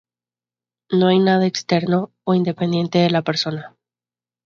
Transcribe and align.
No 0.91 1.09
hay 1.09 1.19
nada 1.19 1.45
externo 1.45 2.09
o 2.23 2.33
independiente 2.33 2.97
de 2.97 3.11
la 3.11 3.21
persona. 3.21 3.77